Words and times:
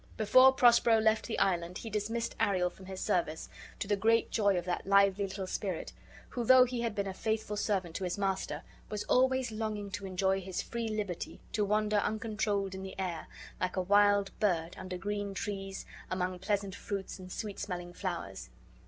Before 0.17 0.51
Prospero 0.51 0.97
left 0.97 1.27
the 1.27 1.37
island 1.37 1.77
he 1.77 1.89
dismissed 1.91 2.35
Ariel 2.39 2.71
from 2.71 2.87
service, 2.97 3.49
to 3.77 3.87
the 3.87 3.95
great 3.95 4.31
joy 4.31 4.57
of 4.57 4.65
that 4.65 4.87
lively 4.87 5.27
little 5.27 5.45
spirit, 5.45 5.93
who, 6.29 6.43
though 6.43 6.63
he 6.63 6.81
had 6.81 6.95
been 6.95 7.05
a 7.05 7.13
faithful 7.13 7.55
servant 7.55 7.95
to 7.97 8.03
his 8.03 8.17
master, 8.17 8.63
was 8.89 9.03
always 9.03 9.51
longing 9.51 9.91
to 9.91 10.07
enjoy 10.07 10.41
his 10.41 10.59
free 10.59 10.87
liberty, 10.87 11.39
to 11.53 11.63
wander 11.63 11.97
uncontrolled 11.97 12.73
in 12.73 12.81
the 12.81 12.99
air, 12.99 13.27
like 13.59 13.75
a 13.77 13.81
wild 13.83 14.31
bird, 14.39 14.75
under 14.75 14.97
green 14.97 15.35
trees, 15.35 15.85
among 16.09 16.39
pleasant 16.39 16.73
fruits, 16.73 17.19
and 17.19 17.31
sweet 17.31 17.59
smelling 17.59 17.93
flowers. 17.93 18.49